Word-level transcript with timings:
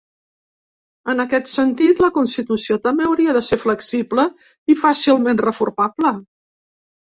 En 1.11 1.19
aquest 1.23 1.51
sentit, 1.51 2.01
la 2.05 2.09
constitució 2.15 2.79
també 2.87 3.07
hauria 3.11 3.37
de 3.39 3.45
ser 3.49 3.61
flexible 3.67 4.27
i 4.75 4.79
fàcilment 4.87 5.45
reformable. 5.49 6.17